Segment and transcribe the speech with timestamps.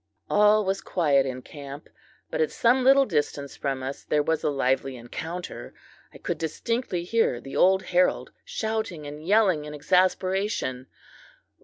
[0.31, 1.87] All was quiet in camp,
[2.31, 5.75] but at some little distance from us there was a lively encounter.
[6.11, 10.87] I could distinctly hear the old herald, shouting and yelling in exasperation.